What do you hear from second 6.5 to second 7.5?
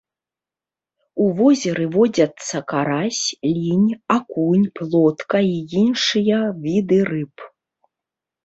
віды рыб.